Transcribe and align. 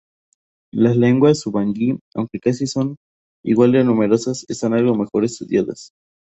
Las 0.73 0.97
lenguas 0.97 1.45
Ubangui, 1.45 1.99
aunque 2.15 2.39
son 2.53 2.95
casi 2.95 2.95
igual 3.45 3.73
de 3.73 3.83
numerosas, 3.83 4.47
están 4.49 4.73
algo 4.73 4.95
mejor 4.95 5.25
estudiadas. 5.25 5.91